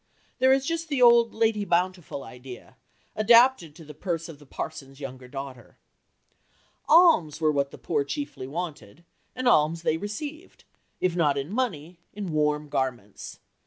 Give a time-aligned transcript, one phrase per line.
[0.39, 2.75] There is just the old "Lady Bountiful" idea,
[3.15, 5.77] adapted to the purse of the parson's younger daughter.
[6.89, 10.63] Alms were what the poor chiefly wanted, and alms they received
[10.99, 13.37] if not in money, in warm garments.